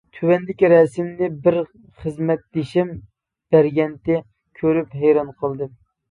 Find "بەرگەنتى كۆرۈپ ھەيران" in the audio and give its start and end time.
3.55-5.29